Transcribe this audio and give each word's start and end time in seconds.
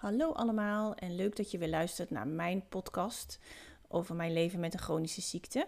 Hallo 0.00 0.32
allemaal 0.32 0.94
en 0.94 1.14
leuk 1.14 1.36
dat 1.36 1.50
je 1.50 1.58
weer 1.58 1.68
luistert 1.68 2.10
naar 2.10 2.26
mijn 2.26 2.68
podcast 2.68 3.38
over 3.88 4.14
mijn 4.14 4.32
leven 4.32 4.60
met 4.60 4.74
een 4.74 4.80
chronische 4.80 5.20
ziekte. 5.20 5.66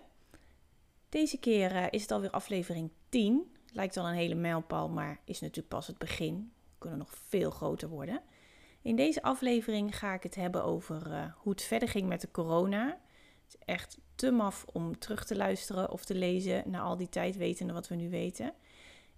Deze 1.09 1.39
keer 1.39 1.77
eh, 1.77 1.87
is 1.91 2.03
het 2.03 2.11
alweer 2.11 2.31
aflevering 2.31 2.91
10. 3.09 3.57
Lijkt 3.73 3.97
al 3.97 4.09
een 4.09 4.15
hele 4.15 4.35
mijlpaal, 4.35 4.89
maar 4.89 5.21
is 5.25 5.41
natuurlijk 5.41 5.69
pas 5.69 5.87
het 5.87 5.99
begin. 5.99 6.53
We 6.71 6.79
kunnen 6.79 6.99
nog 6.99 7.15
veel 7.29 7.51
groter 7.51 7.89
worden. 7.89 8.23
In 8.83 8.97
deze 8.97 9.23
aflevering 9.23 9.99
ga 9.99 10.15
ik 10.15 10.23
het 10.23 10.35
hebben 10.35 10.65
over 10.65 11.13
eh, 11.13 11.25
hoe 11.37 11.53
het 11.53 11.63
verder 11.63 11.89
ging 11.89 12.09
met 12.09 12.21
de 12.21 12.31
corona. 12.31 12.87
Het 12.87 13.55
is 13.55 13.57
echt 13.65 13.99
te 14.15 14.31
maf 14.31 14.65
om 14.73 14.99
terug 14.99 15.25
te 15.25 15.37
luisteren 15.37 15.91
of 15.91 16.05
te 16.05 16.15
lezen 16.15 16.71
na 16.71 16.81
al 16.81 16.97
die 16.97 17.09
tijd 17.09 17.37
wetende 17.37 17.73
wat 17.73 17.89
we 17.89 17.95
nu 17.95 18.11
weten. 18.11 18.55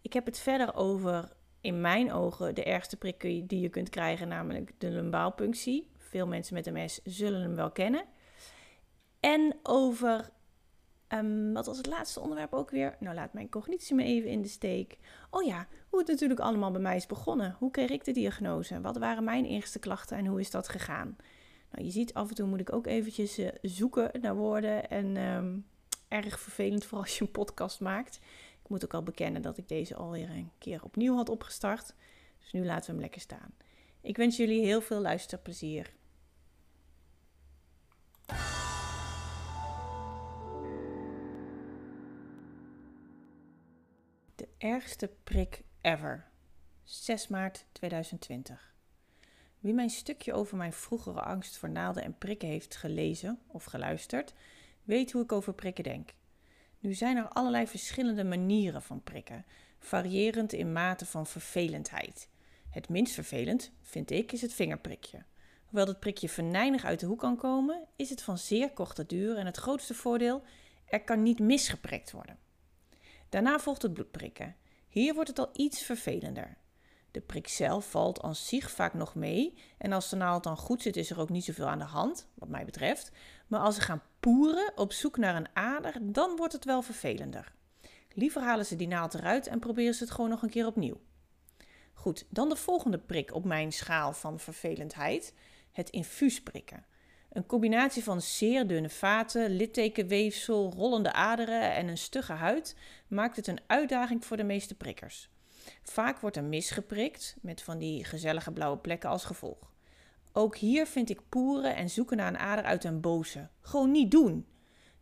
Ik 0.00 0.12
heb 0.12 0.26
het 0.26 0.38
verder 0.38 0.74
over 0.74 1.32
in 1.64 1.80
mijn 1.80 2.12
ogen 2.12 2.54
de 2.54 2.64
ergste 2.64 2.96
prik 2.96 3.20
die 3.20 3.60
je 3.60 3.68
kunt 3.68 3.88
krijgen, 3.88 4.28
namelijk 4.28 4.72
de 4.78 4.90
lumbaalpunctie. 4.90 5.90
Veel 5.98 6.26
mensen 6.26 6.54
met 6.54 6.72
MS 6.72 7.00
zullen 7.04 7.40
hem 7.40 7.54
wel 7.54 7.70
kennen. 7.70 8.04
En 9.20 9.56
over, 9.62 10.30
um, 11.08 11.52
wat 11.52 11.66
was 11.66 11.76
het 11.76 11.86
laatste 11.86 12.20
onderwerp 12.20 12.52
ook 12.52 12.70
weer? 12.70 12.96
Nou, 13.00 13.14
laat 13.14 13.32
mijn 13.32 13.48
cognitie 13.48 13.94
me 13.94 14.04
even 14.04 14.30
in 14.30 14.42
de 14.42 14.48
steek. 14.48 14.98
Oh 15.30 15.42
ja, 15.42 15.66
hoe 15.88 15.98
het 15.98 16.08
natuurlijk 16.08 16.40
allemaal 16.40 16.70
bij 16.70 16.80
mij 16.80 16.96
is 16.96 17.06
begonnen. 17.06 17.56
Hoe 17.58 17.70
kreeg 17.70 17.90
ik 17.90 18.04
de 18.04 18.12
diagnose? 18.12 18.80
Wat 18.80 18.96
waren 18.96 19.24
mijn 19.24 19.44
eerste 19.44 19.78
klachten 19.78 20.16
en 20.16 20.26
hoe 20.26 20.40
is 20.40 20.50
dat 20.50 20.68
gegaan? 20.68 21.16
Nou, 21.70 21.84
je 21.84 21.90
ziet, 21.90 22.14
af 22.14 22.28
en 22.28 22.34
toe 22.34 22.46
moet 22.46 22.60
ik 22.60 22.72
ook 22.72 22.86
eventjes 22.86 23.38
uh, 23.38 23.48
zoeken 23.62 24.10
naar 24.20 24.36
woorden. 24.36 24.90
En 24.90 25.16
um, 25.16 25.66
erg 26.08 26.40
vervelend 26.40 26.84
voor 26.84 26.98
als 26.98 27.18
je 27.18 27.24
een 27.24 27.30
podcast 27.30 27.80
maakt. 27.80 28.20
Ik 28.64 28.70
moet 28.70 28.84
ook 28.84 28.94
al 28.94 29.02
bekennen 29.02 29.42
dat 29.42 29.58
ik 29.58 29.68
deze 29.68 29.94
alweer 29.94 30.30
een 30.30 30.50
keer 30.58 30.84
opnieuw 30.84 31.14
had 31.14 31.28
opgestart. 31.28 31.94
Dus 32.40 32.52
nu 32.52 32.64
laten 32.64 32.86
we 32.86 32.92
hem 32.92 33.00
lekker 33.00 33.20
staan. 33.20 33.54
Ik 34.00 34.16
wens 34.16 34.36
jullie 34.36 34.64
heel 34.64 34.80
veel 34.80 35.00
luisterplezier. 35.00 35.92
De 44.34 44.48
ergste 44.58 45.10
prik 45.24 45.62
ever. 45.80 46.28
6 46.82 47.28
maart 47.28 47.64
2020. 47.72 48.74
Wie 49.60 49.74
mijn 49.74 49.90
stukje 49.90 50.32
over 50.32 50.56
mijn 50.56 50.72
vroegere 50.72 51.20
angst 51.20 51.56
voor 51.56 51.70
naalden 51.70 52.02
en 52.02 52.18
prikken 52.18 52.48
heeft 52.48 52.76
gelezen 52.76 53.38
of 53.46 53.64
geluisterd, 53.64 54.34
weet 54.82 55.12
hoe 55.12 55.22
ik 55.22 55.32
over 55.32 55.54
prikken 55.54 55.84
denk. 55.84 56.14
Nu 56.84 56.94
zijn 56.94 57.16
er 57.16 57.28
allerlei 57.28 57.66
verschillende 57.66 58.24
manieren 58.24 58.82
van 58.82 59.02
prikken, 59.02 59.44
variërend 59.78 60.52
in 60.52 60.72
mate 60.72 61.06
van 61.06 61.26
vervelendheid. 61.26 62.28
Het 62.70 62.88
minst 62.88 63.14
vervelend, 63.14 63.72
vind 63.82 64.10
ik, 64.10 64.32
is 64.32 64.40
het 64.42 64.54
vingerprikje. 64.54 65.24
Hoewel 65.64 65.86
het 65.86 66.00
prikje 66.00 66.28
venijnig 66.28 66.84
uit 66.84 67.00
de 67.00 67.06
hoek 67.06 67.18
kan 67.18 67.36
komen, 67.36 67.86
is 67.96 68.10
het 68.10 68.22
van 68.22 68.38
zeer 68.38 68.70
korte 68.70 69.06
duur 69.06 69.36
en 69.36 69.46
het 69.46 69.56
grootste 69.56 69.94
voordeel, 69.94 70.42
er 70.86 71.04
kan 71.04 71.22
niet 71.22 71.38
misgeprikt 71.38 72.10
worden. 72.10 72.38
Daarna 73.28 73.58
volgt 73.58 73.82
het 73.82 73.94
bloedprikken. 73.94 74.56
Hier 74.88 75.14
wordt 75.14 75.28
het 75.28 75.38
al 75.38 75.50
iets 75.52 75.82
vervelender. 75.82 76.56
De 77.14 77.20
prik 77.20 77.48
zelf 77.48 77.90
valt 77.90 78.22
aan 78.22 78.34
zich 78.34 78.70
vaak 78.70 78.94
nog 78.94 79.14
mee. 79.14 79.54
En 79.78 79.92
als 79.92 80.10
de 80.10 80.16
naald 80.16 80.42
dan 80.42 80.56
goed 80.56 80.82
zit, 80.82 80.96
is 80.96 81.10
er 81.10 81.20
ook 81.20 81.28
niet 81.28 81.44
zoveel 81.44 81.66
aan 81.66 81.78
de 81.78 81.84
hand, 81.84 82.28
wat 82.34 82.48
mij 82.48 82.64
betreft. 82.64 83.10
Maar 83.46 83.60
als 83.60 83.74
ze 83.74 83.80
gaan 83.80 84.02
poeren 84.20 84.72
op 84.76 84.92
zoek 84.92 85.16
naar 85.16 85.36
een 85.36 85.48
ader, 85.56 85.94
dan 86.02 86.36
wordt 86.36 86.52
het 86.52 86.64
wel 86.64 86.82
vervelender. 86.82 87.52
Liever 88.12 88.42
halen 88.42 88.66
ze 88.66 88.76
die 88.76 88.88
naald 88.88 89.14
eruit 89.14 89.46
en 89.46 89.58
proberen 89.58 89.94
ze 89.94 90.02
het 90.04 90.12
gewoon 90.12 90.30
nog 90.30 90.42
een 90.42 90.50
keer 90.50 90.66
opnieuw. 90.66 91.00
Goed, 91.92 92.26
dan 92.28 92.48
de 92.48 92.56
volgende 92.56 92.98
prik 92.98 93.34
op 93.34 93.44
mijn 93.44 93.72
schaal 93.72 94.12
van 94.12 94.40
vervelendheid: 94.40 95.34
het 95.72 95.90
infuus 95.90 96.42
prikken. 96.42 96.86
Een 97.32 97.46
combinatie 97.46 98.02
van 98.02 98.20
zeer 98.20 98.66
dunne 98.66 98.90
vaten, 98.90 99.50
littekenweefsel, 99.50 100.72
rollende 100.76 101.12
aderen 101.12 101.72
en 101.72 101.88
een 101.88 101.98
stugge 101.98 102.32
huid 102.32 102.76
maakt 103.08 103.36
het 103.36 103.46
een 103.46 103.60
uitdaging 103.66 104.24
voor 104.24 104.36
de 104.36 104.44
meeste 104.44 104.74
prikkers. 104.74 105.32
Vaak 105.82 106.18
wordt 106.18 106.36
er 106.36 106.44
misgeprikt, 106.44 107.36
met 107.40 107.62
van 107.62 107.78
die 107.78 108.04
gezellige 108.04 108.52
blauwe 108.52 108.78
plekken 108.78 109.10
als 109.10 109.24
gevolg. 109.24 109.72
Ook 110.32 110.56
hier 110.56 110.86
vind 110.86 111.10
ik 111.10 111.28
poeren 111.28 111.76
en 111.76 111.90
zoeken 111.90 112.16
naar 112.16 112.28
een 112.28 112.38
ader 112.38 112.64
uit 112.64 112.84
een 112.84 113.00
boze. 113.00 113.48
Gewoon 113.60 113.90
niet 113.90 114.10
doen. 114.10 114.46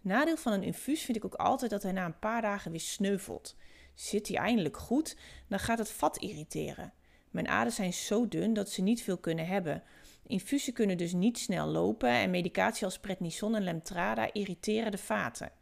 Nadeel 0.01 0.37
van 0.37 0.53
een 0.53 0.63
infuus 0.63 1.03
vind 1.03 1.17
ik 1.17 1.25
ook 1.25 1.35
altijd 1.35 1.71
dat 1.71 1.83
hij 1.83 1.93
na 1.93 2.05
een 2.05 2.19
paar 2.19 2.43
dagen 2.43 2.71
weer 2.71 2.81
sneuvelt. 2.81 3.57
Zit 3.95 4.29
hij 4.29 4.37
eindelijk 4.37 4.77
goed, 4.77 5.17
dan 5.49 5.59
gaat 5.59 5.79
het 5.79 5.91
vat 5.91 6.17
irriteren. 6.17 6.93
Mijn 7.31 7.49
aders 7.49 7.75
zijn 7.75 7.93
zo 7.93 8.29
dun 8.29 8.55
dat 8.55 8.71
ze 8.71 8.83
niet 8.83 9.03
veel 9.03 9.19
kunnen 9.19 9.47
hebben. 9.47 9.83
Infusen 10.27 10.73
kunnen 10.73 10.97
dus 10.97 11.13
niet 11.13 11.39
snel 11.39 11.67
lopen 11.67 12.11
en 12.11 12.31
medicatie 12.31 12.85
als 12.85 12.99
prednison 12.99 13.55
en 13.55 13.63
lemtrada 13.63 14.33
irriteren 14.33 14.91
de 14.91 14.99
vaten. 14.99 15.53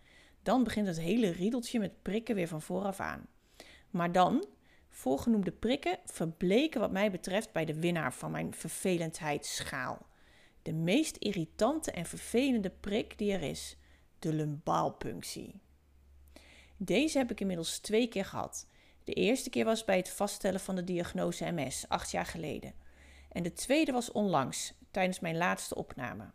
Dan 0.42 0.64
begint 0.64 0.86
het 0.86 1.00
hele 1.00 1.30
riedeltje 1.30 1.78
met 1.78 2.02
prikken 2.02 2.34
weer 2.34 2.48
van 2.48 2.62
vooraf 2.62 3.00
aan. 3.00 3.26
Maar 3.90 4.12
dan, 4.12 4.44
Voorgenoemde 5.00 5.52
prikken 5.52 5.98
verbleken 6.04 6.80
wat 6.80 6.90
mij 6.90 7.10
betreft 7.10 7.52
bij 7.52 7.64
de 7.64 7.80
winnaar 7.80 8.12
van 8.12 8.30
mijn 8.30 8.54
vervelendheidsschaal. 8.54 10.06
De 10.62 10.72
meest 10.72 11.16
irritante 11.16 11.90
en 11.90 12.06
vervelende 12.06 12.70
prik 12.70 13.18
die 13.18 13.32
er 13.32 13.42
is, 13.42 13.76
de 14.18 14.32
lumbaalpunctie. 14.32 15.60
Deze 16.76 17.18
heb 17.18 17.30
ik 17.30 17.40
inmiddels 17.40 17.78
twee 17.78 18.08
keer 18.08 18.24
gehad. 18.24 18.66
De 19.04 19.12
eerste 19.12 19.50
keer 19.50 19.64
was 19.64 19.84
bij 19.84 19.96
het 19.96 20.10
vaststellen 20.10 20.60
van 20.60 20.76
de 20.76 20.84
diagnose 20.84 21.50
MS, 21.50 21.84
acht 21.88 22.10
jaar 22.10 22.26
geleden. 22.26 22.74
En 23.32 23.42
de 23.42 23.52
tweede 23.52 23.92
was 23.92 24.12
onlangs, 24.12 24.74
tijdens 24.90 25.20
mijn 25.20 25.36
laatste 25.36 25.74
opname. 25.74 26.30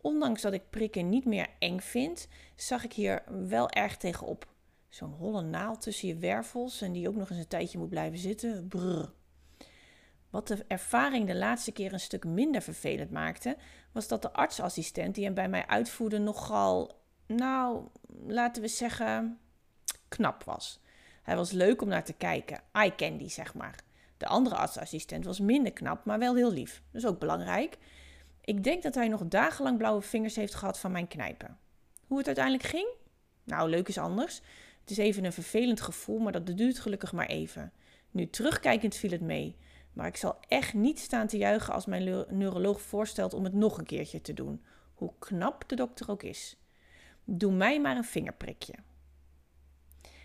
Ondanks 0.00 0.42
dat 0.42 0.52
ik 0.52 0.70
prikken 0.70 1.08
niet 1.08 1.24
meer 1.24 1.48
eng 1.58 1.80
vind, 1.80 2.28
zag 2.56 2.84
ik 2.84 2.92
hier 2.92 3.22
wel 3.48 3.70
erg 3.70 3.96
tegenop. 3.96 4.56
Zo'n 4.88 5.12
holle 5.12 5.42
naald 5.42 5.80
tussen 5.80 6.08
je 6.08 6.16
wervels 6.16 6.80
en 6.80 6.92
die 6.92 7.08
ook 7.08 7.16
nog 7.16 7.30
eens 7.30 7.38
een 7.38 7.48
tijdje 7.48 7.78
moet 7.78 7.88
blijven 7.88 8.18
zitten. 8.18 8.68
Brrr. 8.68 9.12
Wat 10.30 10.48
de 10.48 10.64
ervaring 10.68 11.26
de 11.26 11.36
laatste 11.36 11.72
keer 11.72 11.92
een 11.92 12.00
stuk 12.00 12.24
minder 12.24 12.62
vervelend 12.62 13.10
maakte, 13.10 13.56
was 13.92 14.08
dat 14.08 14.22
de 14.22 14.32
artsassistent 14.32 15.14
die 15.14 15.24
hem 15.24 15.34
bij 15.34 15.48
mij 15.48 15.66
uitvoerde 15.66 16.18
nogal, 16.18 17.00
nou, 17.26 17.88
laten 18.26 18.62
we 18.62 18.68
zeggen, 18.68 19.38
knap 20.08 20.44
was. 20.44 20.80
Hij 21.22 21.36
was 21.36 21.50
leuk 21.50 21.82
om 21.82 21.88
naar 21.88 22.04
te 22.04 22.12
kijken, 22.12 22.60
eye 22.72 22.94
candy 22.94 23.28
zeg 23.28 23.54
maar. 23.54 23.78
De 24.16 24.26
andere 24.26 24.56
artsassistent 24.56 25.24
was 25.24 25.40
minder 25.40 25.72
knap, 25.72 26.04
maar 26.04 26.18
wel 26.18 26.34
heel 26.34 26.52
lief. 26.52 26.82
Is 26.92 27.06
ook 27.06 27.18
belangrijk. 27.18 27.78
Ik 28.40 28.64
denk 28.64 28.82
dat 28.82 28.94
hij 28.94 29.08
nog 29.08 29.28
dagenlang 29.28 29.78
blauwe 29.78 30.02
vingers 30.02 30.36
heeft 30.36 30.54
gehad 30.54 30.78
van 30.78 30.92
mijn 30.92 31.08
knijpen. 31.08 31.58
Hoe 32.06 32.18
het 32.18 32.26
uiteindelijk 32.26 32.64
ging? 32.64 32.88
Nou, 33.44 33.70
leuk 33.70 33.88
is 33.88 33.98
anders. 33.98 34.42
Het 34.88 34.98
is 34.98 35.04
even 35.04 35.24
een 35.24 35.32
vervelend 35.32 35.80
gevoel, 35.80 36.18
maar 36.18 36.32
dat 36.32 36.56
duurt 36.56 36.78
gelukkig 36.78 37.12
maar 37.12 37.26
even. 37.26 37.72
Nu 38.10 38.30
terugkijkend 38.30 38.94
viel 38.94 39.10
het 39.10 39.20
mee. 39.20 39.56
Maar 39.92 40.06
ik 40.06 40.16
zal 40.16 40.36
echt 40.48 40.74
niet 40.74 40.98
staan 40.98 41.26
te 41.26 41.36
juichen 41.36 41.74
als 41.74 41.86
mijn 41.86 42.26
neuroloog 42.28 42.80
voorstelt 42.80 43.34
om 43.34 43.44
het 43.44 43.52
nog 43.52 43.78
een 43.78 43.86
keertje 43.86 44.20
te 44.20 44.34
doen. 44.34 44.64
Hoe 44.94 45.12
knap 45.18 45.68
de 45.68 45.76
dokter 45.76 46.10
ook 46.10 46.22
is. 46.22 46.56
Doe 47.24 47.52
mij 47.52 47.80
maar 47.80 47.96
een 47.96 48.04
vingerprikje. 48.04 48.74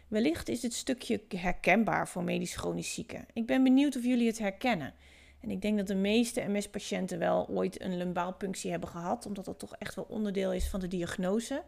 Wellicht 0.08 0.50
is 0.50 0.60
dit 0.60 0.74
stukje 0.74 1.22
herkenbaar 1.36 2.08
voor 2.08 2.24
medisch 2.24 2.56
chronisch 2.56 2.94
zieken. 2.94 3.26
Ik 3.34 3.46
ben 3.46 3.64
benieuwd 3.64 3.96
of 3.96 4.04
jullie 4.04 4.28
het 4.28 4.40
herkennen. 4.40 4.94
En 5.40 5.50
ik 5.50 5.62
denk 5.62 5.78
dat 5.78 5.88
de 5.88 5.96
meeste 5.96 6.46
MS-patiënten 6.48 7.20
wel 7.20 7.48
ooit 7.48 7.82
een 7.82 7.98
lumbaalpunctie 7.98 8.72
hebben 8.72 8.90
gehad, 8.90 9.26
omdat 9.26 9.46
dat 9.46 9.60
toch 9.60 9.76
echt 9.76 9.96
wel 9.96 10.06
onderdeel 10.10 10.54
is 10.54 10.70
van 10.70 10.80
de 10.80 10.88
diagnose. 10.88 11.64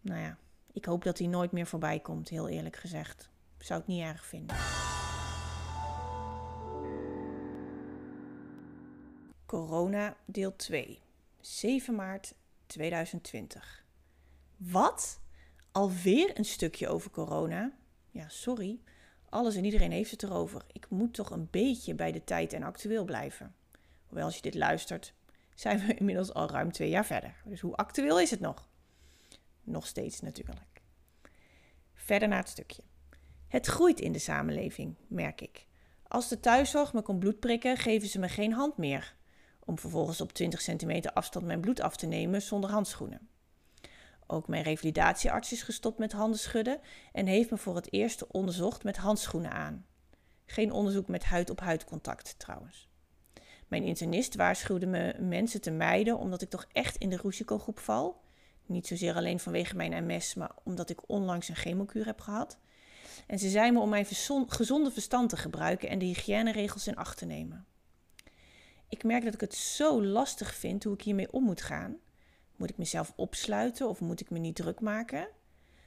Nou 0.00 0.20
ja, 0.20 0.38
ik 0.74 0.84
hoop 0.84 1.04
dat 1.04 1.18
hij 1.18 1.26
nooit 1.26 1.52
meer 1.52 1.66
voorbij 1.66 2.00
komt, 2.00 2.28
heel 2.28 2.48
eerlijk 2.48 2.76
gezegd. 2.76 3.30
Zou 3.58 3.78
het 3.78 3.88
niet 3.88 4.02
erg 4.02 4.26
vinden. 4.26 4.56
Corona 9.46 10.16
deel 10.24 10.56
2. 10.56 11.00
7 11.40 11.94
maart 11.94 12.34
2020. 12.66 13.84
Wat? 14.56 15.20
Alweer 15.72 16.38
een 16.38 16.44
stukje 16.44 16.88
over 16.88 17.10
corona? 17.10 17.72
Ja, 18.10 18.28
sorry. 18.28 18.80
Alles 19.28 19.56
en 19.56 19.64
iedereen 19.64 19.92
heeft 19.92 20.10
het 20.10 20.22
erover. 20.22 20.62
Ik 20.72 20.88
moet 20.88 21.14
toch 21.14 21.30
een 21.30 21.48
beetje 21.50 21.94
bij 21.94 22.12
de 22.12 22.24
tijd 22.24 22.52
en 22.52 22.62
actueel 22.62 23.04
blijven. 23.04 23.54
Hoewel, 24.06 24.24
als 24.24 24.36
je 24.36 24.42
dit 24.42 24.54
luistert, 24.54 25.14
zijn 25.54 25.86
we 25.86 25.94
inmiddels 25.94 26.34
al 26.34 26.48
ruim 26.48 26.72
twee 26.72 26.88
jaar 26.88 27.06
verder. 27.06 27.34
Dus 27.44 27.60
hoe 27.60 27.76
actueel 27.76 28.20
is 28.20 28.30
het 28.30 28.40
nog? 28.40 28.68
Nog 29.64 29.86
steeds 29.86 30.20
natuurlijk. 30.20 30.82
Verder 31.94 32.28
naar 32.28 32.38
het 32.38 32.48
stukje. 32.48 32.82
Het 33.48 33.66
groeit 33.66 34.00
in 34.00 34.12
de 34.12 34.18
samenleving, 34.18 34.96
merk 35.08 35.40
ik. 35.40 35.66
Als 36.08 36.28
de 36.28 36.40
thuiszorg 36.40 36.92
me 36.92 37.02
kon 37.02 37.18
bloed 37.18 37.40
prikken, 37.40 37.76
geven 37.76 38.08
ze 38.08 38.18
me 38.18 38.28
geen 38.28 38.52
hand 38.52 38.76
meer. 38.76 39.16
Om 39.64 39.78
vervolgens 39.78 40.20
op 40.20 40.32
20 40.32 40.60
centimeter 40.60 41.12
afstand 41.12 41.46
mijn 41.46 41.60
bloed 41.60 41.80
af 41.80 41.96
te 41.96 42.06
nemen 42.06 42.42
zonder 42.42 42.70
handschoenen. 42.70 43.28
Ook 44.26 44.48
mijn 44.48 44.62
revalidatiearts 44.62 45.52
is 45.52 45.62
gestopt 45.62 45.98
met 45.98 46.12
handen 46.12 46.38
schudden 46.38 46.80
en 47.12 47.26
heeft 47.26 47.50
me 47.50 47.56
voor 47.56 47.76
het 47.76 47.92
eerst 47.92 48.26
onderzocht 48.26 48.84
met 48.84 48.96
handschoenen 48.96 49.52
aan. 49.52 49.86
Geen 50.46 50.72
onderzoek 50.72 51.08
met 51.08 51.24
huid-op-huid 51.24 51.84
contact 51.84 52.38
trouwens. 52.38 52.88
Mijn 53.68 53.82
internist 53.82 54.34
waarschuwde 54.34 54.86
me 54.86 55.16
mensen 55.20 55.60
te 55.60 55.70
mijden 55.70 56.18
omdat 56.18 56.42
ik 56.42 56.50
toch 56.50 56.66
echt 56.72 56.96
in 56.96 57.10
de 57.10 57.18
risicogroep 57.22 57.78
val. 57.78 58.23
Niet 58.66 58.86
zozeer 58.86 59.14
alleen 59.14 59.40
vanwege 59.40 59.76
mijn 59.76 60.06
MS, 60.06 60.34
maar 60.34 60.50
omdat 60.62 60.90
ik 60.90 61.08
onlangs 61.08 61.48
een 61.48 61.56
chemokuur 61.56 62.06
heb 62.06 62.20
gehad. 62.20 62.58
En 63.26 63.38
ze 63.38 63.48
zei 63.48 63.70
me 63.70 63.80
om 63.80 63.88
mijn 63.88 64.06
gezonde 64.46 64.90
verstand 64.90 65.28
te 65.28 65.36
gebruiken 65.36 65.88
en 65.88 65.98
de 65.98 66.04
hygiëneregels 66.04 66.86
in 66.86 66.96
acht 66.96 67.18
te 67.18 67.26
nemen. 67.26 67.66
Ik 68.88 69.04
merk 69.04 69.24
dat 69.24 69.34
ik 69.34 69.40
het 69.40 69.54
zo 69.54 70.02
lastig 70.02 70.54
vind 70.54 70.84
hoe 70.84 70.94
ik 70.94 71.02
hiermee 71.02 71.32
om 71.32 71.44
moet 71.44 71.62
gaan. 71.62 71.96
Moet 72.56 72.70
ik 72.70 72.76
mezelf 72.76 73.12
opsluiten 73.16 73.88
of 73.88 74.00
moet 74.00 74.20
ik 74.20 74.30
me 74.30 74.38
niet 74.38 74.56
druk 74.56 74.80
maken? 74.80 75.28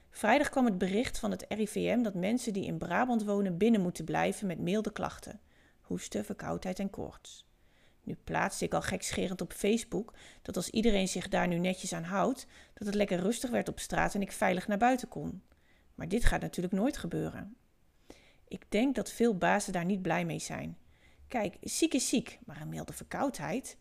Vrijdag 0.10 0.50
kwam 0.50 0.66
het 0.66 0.78
bericht 0.78 1.20
van 1.20 1.32
het 1.32 1.46
RIVM 1.50 2.02
dat 2.02 2.14
mensen 2.14 2.54
die 2.54 2.66
in 2.66 2.78
Brabant 2.78 3.24
wonen 3.24 3.58
binnen 3.58 3.82
moeten 3.82 4.06
blijven 4.06 4.48
met 4.48 4.60
milde 4.60 4.92
klachten: 4.92 5.40
hoesten, 5.82 6.26
verkoudheid 6.26 6.80
en 6.80 6.90
koorts. 6.90 7.47
Nu 8.08 8.18
plaatste 8.24 8.66
ik 8.66 8.74
al 8.74 8.82
gekscherend 8.82 9.42
op 9.42 9.54
Facebook 9.54 10.14
dat 10.42 10.56
als 10.56 10.70
iedereen 10.70 11.08
zich 11.08 11.28
daar 11.28 11.48
nu 11.48 11.58
netjes 11.58 11.94
aan 11.94 12.04
houdt, 12.04 12.48
dat 12.74 12.88
het 12.88 12.96
lekker 12.96 13.20
rustig 13.20 13.50
werd 13.50 13.68
op 13.68 13.80
straat 13.80 14.16
en 14.16 14.22
ik 14.22 14.32
veilig 14.32 14.68
naar 14.68 14.78
buiten 14.78 15.08
kon. 15.08 15.44
Maar 15.96 16.08
dit 16.08 16.26
gaat 16.26 16.42
natuurlijk 16.42 16.74
nooit 16.74 16.98
gebeuren. 16.98 17.58
Ik 18.48 18.66
denk 18.70 18.96
dat 18.96 19.12
veel 19.12 19.38
bazen 19.38 19.74
daar 19.74 19.86
niet 19.86 20.02
blij 20.02 20.26
mee 20.26 20.40
zijn. 20.40 20.78
Kijk, 21.28 21.58
ziek 21.62 21.94
is 21.94 22.10
ziek, 22.10 22.40
maar 22.46 22.62
een 22.62 22.70
milde 22.70 22.94
verkoudheid. 22.94 23.78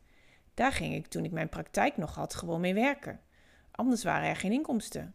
Daar 0.55 0.73
ging 0.73 0.95
ik 0.95 1.07
toen 1.07 1.25
ik 1.25 1.33
mijn 1.33 1.49
praktijk 1.49 1.97
nog 1.97 2.15
had 2.15 2.35
gewoon 2.35 2.61
mee 2.61 2.75
werken. 2.75 3.21
Anders 3.71 4.05
waren 4.05 4.29
er 4.29 4.37
geen 4.37 4.53
inkomsten. 4.53 5.15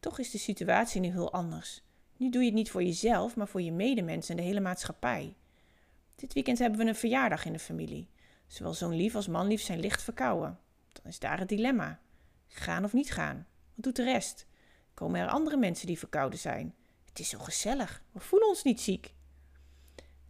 Toch 0.00 0.18
is 0.18 0.30
de 0.30 0.38
situatie 0.38 1.00
nu 1.00 1.08
heel 1.08 1.32
anders. 1.32 1.82
Nu 2.16 2.30
doe 2.30 2.40
je 2.40 2.46
het 2.46 2.56
niet 2.56 2.70
voor 2.70 2.82
jezelf, 2.82 3.36
maar 3.36 3.48
voor 3.48 3.62
je 3.62 3.72
medemensen 3.72 4.30
en 4.30 4.42
de 4.42 4.48
hele 4.48 4.60
maatschappij. 4.60 5.36
Dit 6.14 6.32
weekend 6.32 6.58
hebben 6.58 6.78
we 6.78 6.86
een 6.86 6.94
verjaardag 6.94 7.44
in 7.44 7.52
de 7.52 7.58
familie. 7.58 8.08
Zowel 8.52 8.74
zoon 8.74 8.94
lief 8.94 9.14
als 9.14 9.26
man 9.26 9.46
lief 9.46 9.62
zijn 9.62 9.80
licht 9.80 10.02
verkouden. 10.02 10.58
Dan 10.92 11.04
is 11.04 11.18
daar 11.18 11.38
het 11.38 11.48
dilemma. 11.48 12.00
Gaan 12.48 12.84
of 12.84 12.92
niet 12.92 13.12
gaan? 13.12 13.46
Wat 13.74 13.84
doet 13.84 13.96
de 13.96 14.04
rest? 14.04 14.46
Komen 14.94 15.20
er 15.20 15.28
andere 15.28 15.56
mensen 15.56 15.86
die 15.86 15.98
verkouden 15.98 16.38
zijn? 16.38 16.74
Het 17.04 17.18
is 17.18 17.28
zo 17.28 17.38
gezellig. 17.38 18.02
We 18.12 18.20
voelen 18.20 18.48
ons 18.48 18.62
niet 18.62 18.80
ziek. 18.80 19.14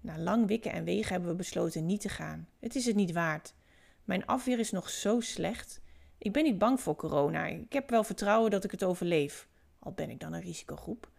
Na 0.01 0.19
lang 0.19 0.47
wikken 0.47 0.73
en 0.73 0.85
wegen 0.85 1.13
hebben 1.13 1.31
we 1.31 1.37
besloten 1.37 1.87
niet 1.87 2.01
te 2.01 2.09
gaan. 2.09 2.49
Het 2.61 2.75
is 2.75 2.87
het 2.87 2.97
niet 2.97 3.13
waard. 3.13 3.55
Mijn 4.05 4.27
afweer 4.27 4.59
is 4.59 4.71
nog 4.71 4.91
zo 4.91 5.21
slecht. 5.21 5.81
Ik 6.19 6.33
ben 6.33 6.45
niet 6.45 6.59
bang 6.59 6.81
voor 6.81 6.97
corona. 6.97 7.47
Ik 7.47 7.73
heb 7.73 7.91
wel 7.91 8.05
vertrouwen 8.05 8.51
dat 8.51 8.65
ik 8.65 8.71
het 8.71 8.85
overleef. 8.85 9.49
Al 9.79 9.93
ben 9.93 10.11
ik 10.11 10.21
dan 10.21 10.33
een 10.33 10.41
risicogroep. 10.41 11.11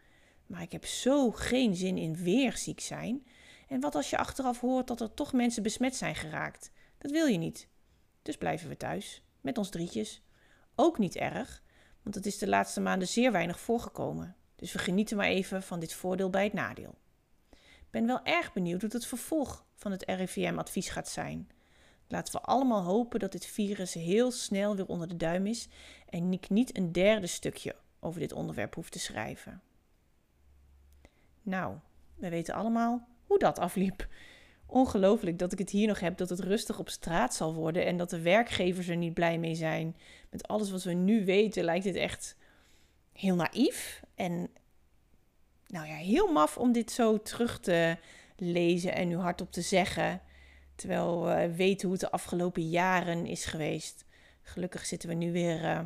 Maar 0.48 0.62
ik 0.62 0.72
heb 0.72 0.86
zo 0.86 1.32
geen 1.32 1.76
zin 1.76 1.98
in 1.98 2.16
weer 2.16 2.58
ziek 2.58 2.80
zijn. 2.80 3.26
En 3.68 3.80
wat 3.80 3.96
als 3.96 4.10
je 4.10 4.18
achteraf 4.18 4.60
hoort 4.60 4.88
dat 4.88 5.02
er 5.02 5.14
toch 5.14 5.34
mensen 5.34 5.64
besmet 5.64 5.96
zijn 5.96 6.16
geraakt? 6.16 6.72
Dat 7.04 7.12
wil 7.12 7.26
je 7.26 7.38
niet. 7.38 7.68
Dus 8.22 8.38
blijven 8.38 8.70
we 8.70 8.78
thuis. 8.78 9.24
Met 9.42 9.58
ons 9.58 9.70
drietjes. 9.70 10.22
Ook 10.76 10.98
niet 10.98 11.16
erg, 11.16 11.64
want 12.02 12.16
het 12.16 12.26
is 12.26 12.38
de 12.38 12.48
laatste 12.48 12.82
maanden 12.82 13.08
zeer 13.08 13.32
weinig 13.32 13.60
voorgekomen. 13.60 14.36
Dus 14.56 14.72
we 14.72 14.80
genieten 14.80 15.18
maar 15.18 15.28
even 15.28 15.64
van 15.64 15.80
dit 15.80 15.94
voordeel 15.94 16.30
bij 16.30 16.44
het 16.44 16.54
nadeel. 16.54 16.96
Ik 17.52 17.88
ben 17.90 18.06
wel 18.06 18.24
erg 18.24 18.54
benieuwd 18.54 18.82
wat 18.82 18.94
het 18.94 19.06
vervolg 19.06 19.66
van 19.76 19.92
het 19.92 20.04
RIVM-advies 20.06 20.90
gaat 20.90 21.10
zijn. 21.10 21.50
Laten 22.08 22.34
we 22.34 22.42
allemaal 22.42 22.84
hopen 22.84 23.20
dat 23.20 23.32
dit 23.32 23.46
virus 23.46 23.94
heel 23.94 24.32
snel 24.32 24.76
weer 24.76 24.88
onder 24.88 25.08
de 25.08 25.18
duim 25.18 25.48
is 25.48 25.68
en 26.10 26.34
ik 26.34 26.50
niet 26.50 26.78
een 26.78 26.92
derde 26.92 27.28
stukje 27.28 27.76
over 28.00 28.20
dit 28.20 28.34
onderwerp 28.34 28.76
hoef 28.76 28.90
te 28.90 29.00
schrijven. 29.00 29.62
Nou, 31.42 31.78
we 32.16 32.30
weten 32.30 32.54
allemaal 32.54 33.08
hoe 33.24 33.40
dat 33.40 33.60
afliep. 33.60 34.08
Ongelooflijk 34.66 35.40
dat 35.40 35.52
ik 35.52 35.60
het 35.60 35.70
hier 35.70 35.88
nog 35.88 36.00
heb, 36.00 36.18
dat 36.18 36.30
het 36.30 36.40
rustig 36.40 36.80
op 36.80 36.90
straat 36.90 37.36
zal 37.36 37.54
worden 37.54 37.86
en 37.86 37.98
dat 37.98 38.10
de 38.10 38.22
werkgevers 38.22 38.88
er 38.88 38.96
niet 38.96 39.14
blij 39.14 39.38
mee 39.38 39.56
zijn. 39.56 39.96
Met 40.30 40.48
alles 40.48 40.72
wat 40.72 40.84
we 40.84 40.94
nu 40.94 41.26
weten 41.26 41.64
lijkt 41.64 41.84
dit 41.84 41.96
echt 41.96 42.36
heel 43.12 43.36
naïef 43.36 44.02
en 44.16 44.50
nou 45.68 45.88
ja, 45.88 45.96
heel 45.96 46.32
maf 46.32 46.58
om 46.58 46.72
dit 46.72 46.92
zo 46.92 47.22
terug 47.22 47.60
te 47.60 47.98
lezen 48.38 48.94
en 48.94 49.08
nu 49.08 49.16
hardop 49.16 49.52
te 49.52 49.62
zeggen. 49.62 50.22
Terwijl 50.76 51.24
we 51.26 51.56
weten 51.56 51.88
hoe 51.88 51.98
het 51.98 52.06
de 52.06 52.12
afgelopen 52.12 52.70
jaren 52.70 53.26
is 53.26 53.46
geweest. 53.46 54.06
Gelukkig 54.42 54.86
zitten 54.86 55.10
we 55.10 55.16
nu 55.16 55.32
weer 55.32 55.64
uh, 55.64 55.80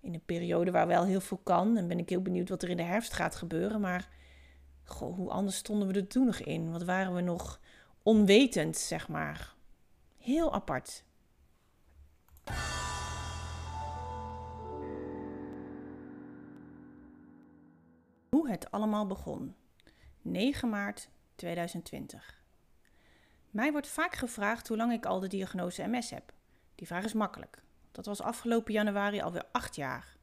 in 0.00 0.14
een 0.14 0.24
periode 0.24 0.70
waar 0.70 0.86
wel 0.86 1.04
heel 1.04 1.20
veel 1.20 1.40
kan. 1.42 1.76
En 1.76 1.88
ben 1.88 1.98
ik 1.98 2.08
heel 2.08 2.22
benieuwd 2.22 2.48
wat 2.48 2.62
er 2.62 2.68
in 2.68 2.76
de 2.76 2.82
herfst 2.82 3.12
gaat 3.12 3.34
gebeuren. 3.34 3.80
Maar 3.80 4.08
hoe 4.84 5.30
anders 5.30 5.56
stonden 5.56 5.88
we 5.88 5.94
er 5.94 6.06
toen 6.06 6.26
nog 6.26 6.38
in? 6.38 6.70
Wat 6.70 6.84
waren 6.84 7.14
we 7.14 7.20
nog 7.20 7.60
onwetend, 8.02 8.76
zeg 8.76 9.08
maar. 9.08 9.54
Heel 10.18 10.52
apart. 10.52 11.04
Hoe 18.28 18.50
het 18.50 18.70
allemaal 18.70 19.06
begon. 19.06 19.54
9 20.22 20.68
maart 20.68 21.08
2020. 21.34 22.40
Mij 23.50 23.72
wordt 23.72 23.88
vaak 23.88 24.14
gevraagd 24.14 24.68
hoe 24.68 24.76
lang 24.76 24.92
ik 24.92 25.06
al 25.06 25.20
de 25.20 25.28
diagnose 25.28 25.86
MS 25.86 26.10
heb. 26.10 26.32
Die 26.74 26.86
vraag 26.86 27.04
is 27.04 27.12
makkelijk. 27.12 27.62
Dat 27.92 28.06
was 28.06 28.20
afgelopen 28.20 28.72
januari 28.72 29.20
alweer 29.20 29.44
8 29.52 29.76
jaar. 29.76 30.16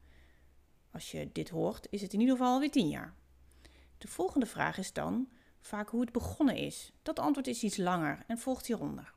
Als 0.91 1.11
je 1.11 1.29
dit 1.31 1.49
hoort, 1.49 1.87
is 1.89 2.01
het 2.01 2.13
in 2.13 2.19
ieder 2.19 2.35
geval 2.35 2.53
alweer 2.53 2.71
10 2.71 2.87
jaar. 2.87 3.13
De 3.97 4.07
volgende 4.07 4.45
vraag 4.45 4.77
is 4.77 4.93
dan 4.93 5.29
vaak 5.61 5.89
hoe 5.89 6.01
het 6.01 6.11
begonnen 6.11 6.55
is. 6.55 6.91
Dat 7.01 7.19
antwoord 7.19 7.47
is 7.47 7.63
iets 7.63 7.77
langer 7.77 8.23
en 8.27 8.37
volgt 8.37 8.65
hieronder. 8.65 9.13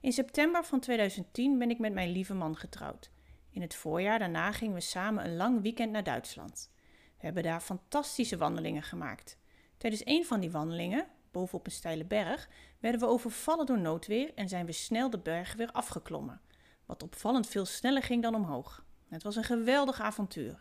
In 0.00 0.12
september 0.12 0.64
van 0.64 0.80
2010 0.80 1.58
ben 1.58 1.70
ik 1.70 1.78
met 1.78 1.92
mijn 1.92 2.10
lieve 2.10 2.34
man 2.34 2.56
getrouwd. 2.56 3.10
In 3.50 3.60
het 3.60 3.74
voorjaar 3.74 4.18
daarna 4.18 4.52
gingen 4.52 4.74
we 4.74 4.80
samen 4.80 5.24
een 5.24 5.36
lang 5.36 5.62
weekend 5.62 5.92
naar 5.92 6.04
Duitsland. 6.04 6.70
We 7.18 7.24
hebben 7.24 7.42
daar 7.42 7.60
fantastische 7.60 8.36
wandelingen 8.36 8.82
gemaakt. 8.82 9.38
Tijdens 9.76 10.02
een 10.04 10.24
van 10.26 10.40
die 10.40 10.50
wandelingen, 10.50 11.06
bovenop 11.30 11.66
een 11.66 11.72
steile 11.72 12.04
berg, 12.04 12.48
werden 12.78 13.00
we 13.00 13.06
overvallen 13.06 13.66
door 13.66 13.78
noodweer 13.78 14.34
en 14.34 14.48
zijn 14.48 14.66
we 14.66 14.72
snel 14.72 15.10
de 15.10 15.18
berg 15.18 15.54
weer 15.54 15.72
afgeklommen. 15.72 16.40
Wat 16.86 17.02
opvallend 17.02 17.48
veel 17.48 17.64
sneller 17.64 18.02
ging 18.02 18.22
dan 18.22 18.34
omhoog. 18.34 18.84
Het 19.08 19.22
was 19.22 19.36
een 19.36 19.44
geweldig 19.44 20.00
avontuur. 20.00 20.60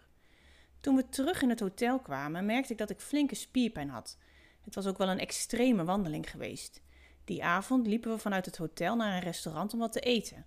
Toen 0.79 0.95
we 0.95 1.09
terug 1.09 1.41
in 1.41 1.49
het 1.49 1.59
hotel 1.59 1.99
kwamen, 1.99 2.45
merkte 2.45 2.71
ik 2.71 2.77
dat 2.77 2.89
ik 2.89 2.99
flinke 2.99 3.35
spierpijn 3.35 3.89
had. 3.89 4.17
Het 4.67 4.75
was 4.75 4.87
ook 4.87 4.97
wel 4.97 5.09
een 5.09 5.19
extreme 5.19 5.83
wandeling 5.83 6.29
geweest. 6.29 6.81
Die 7.25 7.43
avond 7.43 7.87
liepen 7.87 8.11
we 8.11 8.17
vanuit 8.17 8.45
het 8.45 8.57
hotel 8.57 8.95
naar 8.95 9.13
een 9.13 9.21
restaurant 9.21 9.73
om 9.73 9.79
wat 9.79 9.91
te 9.91 9.99
eten. 9.99 10.45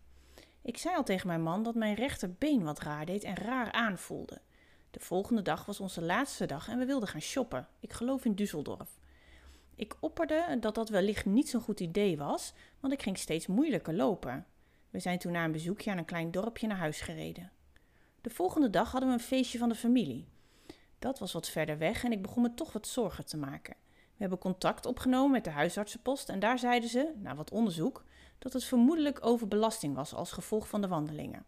Ik 0.62 0.76
zei 0.78 0.96
al 0.96 1.04
tegen 1.04 1.26
mijn 1.26 1.42
man 1.42 1.62
dat 1.62 1.74
mijn 1.74 1.94
rechterbeen 1.94 2.62
wat 2.62 2.80
raar 2.80 3.06
deed 3.06 3.24
en 3.24 3.34
raar 3.34 3.72
aanvoelde. 3.72 4.40
De 4.90 5.00
volgende 5.00 5.42
dag 5.42 5.66
was 5.66 5.80
onze 5.80 6.02
laatste 6.02 6.46
dag 6.46 6.68
en 6.68 6.78
we 6.78 6.84
wilden 6.84 7.08
gaan 7.08 7.20
shoppen. 7.20 7.68
Ik 7.78 7.92
geloof 7.92 8.24
in 8.24 8.34
Düsseldorf. 8.34 8.98
Ik 9.74 9.96
opperde 10.00 10.56
dat 10.60 10.74
dat 10.74 10.88
wellicht 10.88 11.24
niet 11.24 11.48
zo'n 11.48 11.60
goed 11.60 11.80
idee 11.80 12.16
was, 12.16 12.52
want 12.80 12.92
ik 12.92 13.02
ging 13.02 13.18
steeds 13.18 13.46
moeilijker 13.46 13.94
lopen. 13.94 14.46
We 14.90 14.98
zijn 14.98 15.18
toen 15.18 15.32
na 15.32 15.44
een 15.44 15.52
bezoekje 15.52 15.90
aan 15.90 15.98
een 15.98 16.04
klein 16.04 16.30
dorpje 16.30 16.66
naar 16.66 16.76
huis 16.76 17.00
gereden. 17.00 17.52
De 18.20 18.30
volgende 18.30 18.70
dag 18.70 18.90
hadden 18.90 19.08
we 19.08 19.14
een 19.14 19.20
feestje 19.20 19.58
van 19.58 19.68
de 19.68 19.74
familie. 19.74 20.28
Dat 20.98 21.18
was 21.18 21.32
wat 21.32 21.48
verder 21.48 21.78
weg 21.78 22.04
en 22.04 22.12
ik 22.12 22.22
begon 22.22 22.42
me 22.42 22.54
toch 22.54 22.72
wat 22.72 22.86
zorgen 22.86 23.26
te 23.26 23.36
maken. 23.36 23.76
We 24.20 24.26
hebben 24.26 24.44
contact 24.44 24.86
opgenomen 24.86 25.30
met 25.30 25.44
de 25.44 25.50
huisartsenpost 25.50 26.28
en 26.28 26.38
daar 26.38 26.58
zeiden 26.58 26.88
ze, 26.88 27.12
na 27.16 27.34
wat 27.34 27.50
onderzoek, 27.50 28.04
dat 28.38 28.52
het 28.52 28.64
vermoedelijk 28.64 29.26
overbelasting 29.26 29.94
was 29.94 30.14
als 30.14 30.32
gevolg 30.32 30.68
van 30.68 30.80
de 30.80 30.88
wandelingen. 30.88 31.44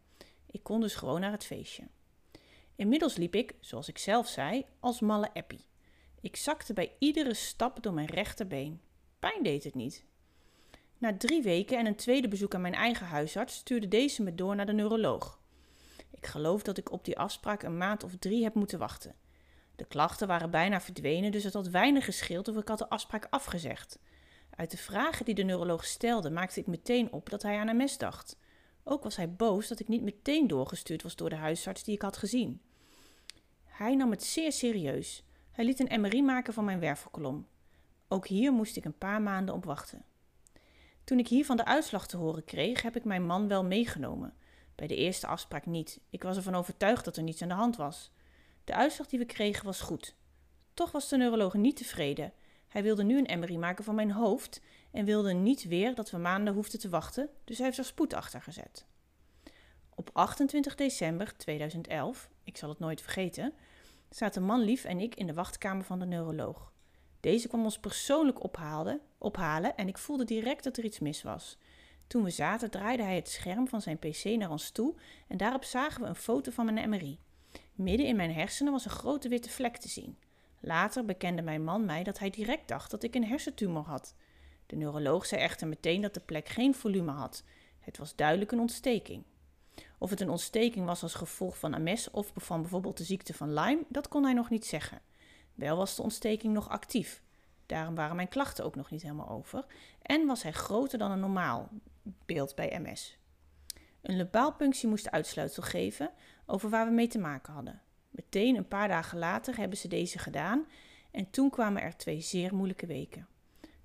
Ik 0.46 0.62
kon 0.62 0.80
dus 0.80 0.94
gewoon 0.94 1.20
naar 1.20 1.32
het 1.32 1.44
feestje. 1.44 1.82
Inmiddels 2.76 3.16
liep 3.16 3.34
ik, 3.34 3.54
zoals 3.60 3.88
ik 3.88 3.98
zelf 3.98 4.28
zei, 4.28 4.64
als 4.80 5.00
malle 5.00 5.30
eppie. 5.32 5.64
Ik 6.20 6.36
zakte 6.36 6.72
bij 6.72 6.92
iedere 6.98 7.34
stap 7.34 7.82
door 7.82 7.92
mijn 7.92 8.06
rechterbeen. 8.06 8.80
Pijn 9.18 9.42
deed 9.42 9.64
het 9.64 9.74
niet. 9.74 10.04
Na 10.98 11.16
drie 11.16 11.42
weken 11.42 11.78
en 11.78 11.86
een 11.86 11.96
tweede 11.96 12.28
bezoek 12.28 12.54
aan 12.54 12.60
mijn 12.60 12.74
eigen 12.74 13.06
huisarts 13.06 13.54
stuurde 13.54 13.88
deze 13.88 14.22
me 14.22 14.34
door 14.34 14.56
naar 14.56 14.66
de 14.66 14.72
neuroloog. 14.72 15.40
Ik 16.10 16.26
geloof 16.26 16.62
dat 16.62 16.78
ik 16.78 16.92
op 16.92 17.04
die 17.04 17.18
afspraak 17.18 17.62
een 17.62 17.76
maand 17.76 18.04
of 18.04 18.16
drie 18.18 18.42
heb 18.42 18.54
moeten 18.54 18.78
wachten. 18.78 19.14
De 19.76 19.84
klachten 19.84 20.28
waren 20.28 20.50
bijna 20.50 20.80
verdwenen, 20.80 21.32
dus 21.32 21.44
het 21.44 21.52
had 21.52 21.68
weinig 21.68 22.04
gescheeld 22.04 22.48
of 22.48 22.56
ik 22.56 22.68
had 22.68 22.78
de 22.78 22.88
afspraak 22.88 23.26
afgezegd. 23.30 23.98
Uit 24.56 24.70
de 24.70 24.76
vragen 24.76 25.24
die 25.24 25.34
de 25.34 25.42
neuroloog 25.42 25.84
stelde, 25.84 26.30
maakte 26.30 26.60
ik 26.60 26.66
meteen 26.66 27.12
op 27.12 27.30
dat 27.30 27.42
hij 27.42 27.58
aan 27.58 27.76
MS 27.76 27.98
dacht. 27.98 28.36
Ook 28.84 29.02
was 29.02 29.16
hij 29.16 29.32
boos 29.32 29.68
dat 29.68 29.80
ik 29.80 29.88
niet 29.88 30.02
meteen 30.02 30.46
doorgestuurd 30.46 31.02
was 31.02 31.16
door 31.16 31.30
de 31.30 31.36
huisarts 31.36 31.84
die 31.84 31.94
ik 31.94 32.02
had 32.02 32.16
gezien. 32.16 32.60
Hij 33.64 33.94
nam 33.94 34.10
het 34.10 34.22
zeer 34.22 34.52
serieus. 34.52 35.24
Hij 35.50 35.64
liet 35.64 35.80
een 35.80 36.00
MRI 36.00 36.22
maken 36.22 36.52
van 36.52 36.64
mijn 36.64 36.80
wervelkolom. 36.80 37.46
Ook 38.08 38.26
hier 38.26 38.52
moest 38.52 38.76
ik 38.76 38.84
een 38.84 38.98
paar 38.98 39.22
maanden 39.22 39.54
op 39.54 39.64
wachten. 39.64 40.04
Toen 41.04 41.18
ik 41.18 41.28
hiervan 41.28 41.56
de 41.56 41.64
uitslag 41.64 42.06
te 42.06 42.16
horen 42.16 42.44
kreeg, 42.44 42.82
heb 42.82 42.96
ik 42.96 43.04
mijn 43.04 43.26
man 43.26 43.48
wel 43.48 43.64
meegenomen. 43.64 44.34
Bij 44.74 44.86
de 44.86 44.96
eerste 44.96 45.26
afspraak 45.26 45.66
niet. 45.66 46.00
Ik 46.10 46.22
was 46.22 46.36
ervan 46.36 46.54
overtuigd 46.54 47.04
dat 47.04 47.16
er 47.16 47.22
niets 47.22 47.42
aan 47.42 47.48
de 47.48 47.54
hand 47.54 47.76
was. 47.76 48.10
De 48.64 48.75
uitslag 48.75 49.07
die 49.07 49.19
we 49.19 49.25
kregen 49.25 49.64
was 49.64 49.81
goed. 49.81 50.14
Toch 50.75 50.90
was 50.92 51.09
de 51.09 51.16
neuroloog 51.16 51.54
niet 51.54 51.76
tevreden. 51.76 52.33
Hij 52.69 52.83
wilde 52.83 53.04
nu 53.04 53.25
een 53.25 53.38
MRI 53.38 53.59
maken 53.59 53.85
van 53.85 53.95
mijn 53.95 54.11
hoofd 54.11 54.61
en 54.90 55.04
wilde 55.04 55.33
niet 55.33 55.64
weer 55.64 55.95
dat 55.95 56.11
we 56.11 56.19
maanden 56.19 56.54
hoefden 56.54 56.81
te 56.81 56.88
wachten, 56.88 57.31
dus 57.45 57.57
hij 57.57 57.66
heeft 57.66 57.78
er 57.78 57.85
spoed 57.85 58.14
achter 58.14 58.42
gezet. 58.42 58.87
Op 59.95 60.11
28 60.12 60.75
december 60.75 61.37
2011, 61.37 62.31
ik 62.45 62.57
zal 62.57 62.69
het 62.69 62.78
nooit 62.78 63.00
vergeten, 63.00 63.54
zaten 64.11 64.42
Manlief 64.42 64.85
en 64.85 65.00
ik 65.00 65.14
in 65.14 65.26
de 65.26 65.35
wachtkamer 65.35 65.85
van 65.85 65.99
de 65.99 66.07
neuroloog. 66.07 66.73
Deze 67.21 67.49
kwam 67.49 67.64
ons 67.64 67.78
persoonlijk 67.78 68.42
ophalen, 68.42 69.00
ophalen 69.19 69.76
en 69.76 69.88
ik 69.88 69.99
voelde 69.99 70.25
direct 70.25 70.64
dat 70.64 70.76
er 70.76 70.85
iets 70.85 70.99
mis 70.99 71.23
was. 71.23 71.59
Toen 72.07 72.23
we 72.23 72.31
zaten 72.31 72.71
draaide 72.71 73.02
hij 73.02 73.16
het 73.16 73.28
scherm 73.28 73.69
van 73.69 73.83
zijn 73.83 73.99
pc 73.99 74.25
naar 74.25 74.50
ons 74.50 74.71
toe 74.71 74.95
en 75.28 75.37
daarop 75.37 75.64
zagen 75.64 76.02
we 76.02 76.09
een 76.09 76.14
foto 76.14 76.50
van 76.50 76.75
mijn 76.75 76.88
MRI. 76.88 77.19
Midden 77.75 78.06
in 78.06 78.16
mijn 78.16 78.32
hersenen 78.32 78.73
was 78.73 78.85
een 78.85 78.90
grote 78.90 79.28
witte 79.28 79.50
vlek 79.50 79.76
te 79.76 79.88
zien. 79.88 80.18
Later 80.61 81.04
bekende 81.04 81.42
mijn 81.42 81.64
man 81.64 81.85
mij 81.85 82.02
dat 82.02 82.18
hij 82.18 82.30
direct 82.30 82.68
dacht 82.68 82.90
dat 82.90 83.02
ik 83.02 83.14
een 83.14 83.26
hersentumor 83.26 83.85
had. 83.85 84.14
De 84.66 84.76
neuroloog 84.76 85.26
zei 85.26 85.40
echter 85.40 85.68
meteen 85.68 86.00
dat 86.00 86.14
de 86.14 86.21
plek 86.21 86.49
geen 86.49 86.75
volume 86.75 87.11
had. 87.11 87.44
Het 87.80 87.99
was 87.99 88.16
duidelijk 88.16 88.52
een 88.52 88.61
ontsteking. 88.61 89.25
Of 89.99 90.11
het 90.11 90.21
een 90.21 90.30
ontsteking 90.30 90.87
was 90.87 91.02
als 91.02 91.14
gevolg 91.14 91.59
van 91.59 91.82
MS 91.82 92.11
of 92.11 92.32
van 92.35 92.61
bijvoorbeeld 92.61 92.97
de 92.97 93.04
ziekte 93.04 93.35
van 93.35 93.54
Lyme, 93.54 93.85
dat 93.88 94.09
kon 94.09 94.25
hij 94.25 94.32
nog 94.32 94.50
niet 94.50 94.66
zeggen. 94.66 95.00
Wel 95.54 95.76
was 95.76 95.97
de 95.97 96.02
ontsteking 96.02 96.52
nog 96.52 96.68
actief. 96.68 97.23
Daarom 97.66 97.94
waren 97.94 98.16
mijn 98.16 98.28
klachten 98.28 98.64
ook 98.64 98.76
nog 98.76 98.90
niet 98.90 99.02
helemaal 99.02 99.28
over. 99.28 99.64
En 100.02 100.26
was 100.26 100.42
hij 100.42 100.52
groter 100.52 100.99
dan 100.99 101.11
een 101.11 101.21
normaal 101.21 101.68
beeld 102.02 102.54
bij 102.54 102.78
MS. 102.78 103.18
Een 104.02 104.16
lubaalpunctie 104.16 104.88
moest 104.88 105.11
uitsluitsel 105.11 105.62
geven 105.62 106.11
over 106.46 106.70
waar 106.70 106.87
we 106.87 106.92
mee 106.92 107.08
te 107.08 107.18
maken 107.18 107.52
hadden. 107.52 107.82
Meteen 108.11 108.56
een 108.56 108.68
paar 108.68 108.88
dagen 108.88 109.18
later 109.18 109.56
hebben 109.56 109.78
ze 109.78 109.88
deze 109.88 110.18
gedaan 110.18 110.66
en 111.11 111.30
toen 111.30 111.50
kwamen 111.50 111.82
er 111.82 111.96
twee 111.96 112.20
zeer 112.20 112.54
moeilijke 112.54 112.87
weken. 112.87 113.26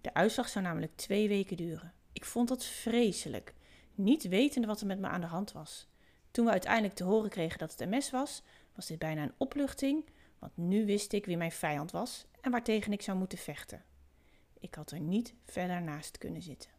De 0.02 0.14
uitslag 0.14 0.50
zou 0.50 0.66
namelijk 0.66 0.96
twee 0.96 1.28
weken 1.28 1.58
duren. 1.58 1.94
Ik 2.14 2.26
vond 2.26 2.48
dat 2.48 2.66
vreselijk, 2.66 3.54
niet 3.96 4.28
wetende 4.28 4.68
wat 4.68 4.82
er 4.82 4.88
met 4.88 5.00
me 5.00 5.08
aan 5.08 5.22
de 5.22 5.28
hand 5.28 5.52
was. 5.52 5.88
Toen 6.32 6.46
we 6.46 6.52
uiteindelijk 6.52 6.94
te 6.94 7.04
horen 7.04 7.30
kregen 7.30 7.60
dat 7.60 7.76
het 7.78 7.90
MS 7.90 8.10
was, 8.10 8.44
was 8.76 8.88
dit 8.88 9.00
bijna 9.00 9.24
een 9.24 9.34
opluchting, 9.38 10.06
want 10.40 10.58
nu 10.58 10.86
wist 10.86 11.14
ik 11.14 11.26
wie 11.26 11.38
mijn 11.38 11.52
vijand 11.52 11.92
was 11.92 12.26
en 12.42 12.52
waartegen 12.52 12.92
ik 12.94 13.02
zou 13.02 13.18
moeten 13.18 13.38
vechten. 13.38 13.84
Ik 14.60 14.76
had 14.76 14.92
er 14.92 15.00
niet 15.00 15.34
verder 15.46 15.82
naast 15.82 16.18
kunnen 16.18 16.42
zitten. 16.42 16.70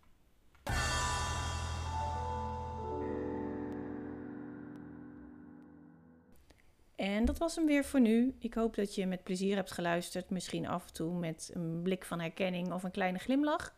En 6.98 7.24
dat 7.24 7.38
was 7.38 7.56
hem 7.56 7.66
weer 7.66 7.84
voor 7.84 8.00
nu. 8.00 8.34
Ik 8.38 8.54
hoop 8.54 8.74
dat 8.74 8.94
je 8.94 9.06
met 9.06 9.22
plezier 9.22 9.56
hebt 9.56 9.72
geluisterd. 9.72 10.30
Misschien 10.30 10.66
af 10.66 10.86
en 10.86 10.92
toe 10.92 11.14
met 11.14 11.50
een 11.54 11.80
blik 11.82 12.04
van 12.04 12.20
herkenning 12.20 12.72
of 12.72 12.82
een 12.82 12.90
kleine 12.90 13.18
glimlach. 13.18 13.74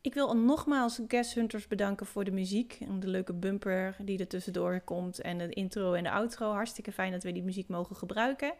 Ik 0.00 0.14
wil 0.14 0.36
nogmaals 0.36 1.00
Guest 1.08 1.34
Hunters 1.34 1.66
bedanken 1.66 2.06
voor 2.06 2.24
de 2.24 2.30
muziek 2.30 2.78
en 2.80 3.00
de 3.00 3.08
leuke 3.08 3.32
bumper 3.32 3.96
die 4.02 4.18
er 4.18 4.26
tussendoor 4.26 4.80
komt. 4.80 5.20
En 5.20 5.38
de 5.38 5.48
intro 5.48 5.92
en 5.92 6.02
de 6.02 6.10
outro. 6.10 6.52
Hartstikke 6.52 6.92
fijn 6.92 7.12
dat 7.12 7.22
we 7.22 7.32
die 7.32 7.42
muziek 7.42 7.68
mogen 7.68 7.96
gebruiken. 7.96 8.52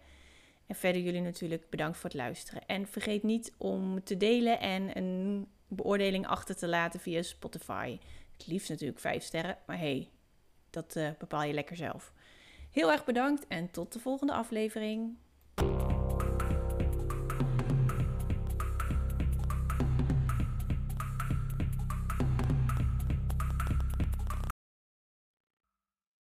En 0.67 0.75
verder 0.75 1.03
jullie 1.03 1.21
natuurlijk 1.21 1.71
bedankt 1.71 1.97
voor 1.97 2.11
het 2.11 2.19
luisteren. 2.19 2.67
En 2.67 2.87
vergeet 2.87 3.23
niet 3.23 3.53
om 3.57 4.05
te 4.05 4.17
delen 4.17 4.61
en 4.61 4.97
een 4.97 5.47
beoordeling 5.69 6.27
achter 6.27 6.57
te 6.57 6.69
laten 6.69 7.01
via 7.01 7.23
Spotify. 7.23 7.99
Het 8.37 8.47
liefst 8.47 8.69
natuurlijk 8.69 9.01
5 9.01 9.23
sterren, 9.23 9.59
maar 9.67 9.79
hey, 9.79 10.09
dat 10.71 10.97
uh, 10.97 11.09
bepaal 11.19 11.43
je 11.43 11.53
lekker 11.53 11.77
zelf. 11.77 12.13
Heel 12.77 12.93
erg 12.93 13.05
bedankt 13.05 13.47
en 13.47 13.71
tot 13.71 13.93
de 13.93 13.99
volgende 13.99 14.33
aflevering. 14.33 15.17